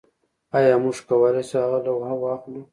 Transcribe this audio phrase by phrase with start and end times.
[0.57, 2.61] ایا موږ کولی شو هغه لوحه واخلو